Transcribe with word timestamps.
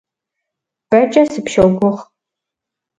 Бэкӏэ 0.89 1.23
сыпщогугъ. 1.31 1.93